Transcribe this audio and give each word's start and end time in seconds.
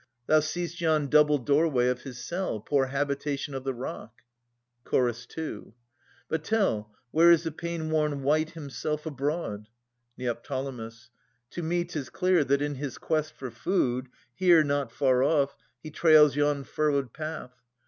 Thou 0.25 0.39
seest 0.39 0.81
yon 0.81 1.09
double 1.09 1.37
doorway 1.37 1.87
of 1.87 2.01
his 2.01 2.17
cell, 2.17 2.59
Poor 2.59 2.87
habitation 2.87 3.53
of 3.53 3.63
the 3.63 3.71
rock. 3.75 4.23
Ch. 4.83 5.27
2. 5.27 5.75
But 6.27 6.43
tell 6.43 6.91
Where 7.11 7.29
is 7.29 7.43
the 7.43 7.51
pain 7.51 7.91
worn 7.91 8.23
wight 8.23 8.49
himself 8.53 9.05
abroad? 9.05 9.69
Neo. 10.17 10.33
To 10.33 11.61
me 11.61 11.83
'tis 11.85 12.09
clear, 12.09 12.43
that, 12.43 12.63
in 12.63 12.73
his 12.73 12.97
quest 12.97 13.33
for 13.33 13.51
food, 13.51 14.07
Here, 14.33 14.63
not 14.63 14.91
far 14.91 15.21
off, 15.23 15.55
he 15.83 15.91
trails 15.91 16.35
yon 16.35 16.63
furrowed 16.63 17.13
path. 17.13 17.61